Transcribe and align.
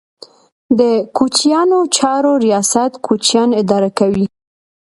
د 0.79 0.81
کوچیانو 1.17 1.79
چارو 1.97 2.33
ریاست 2.45 2.91
کوچیان 3.05 3.49
اداره 3.61 3.89
کوي 3.99 4.25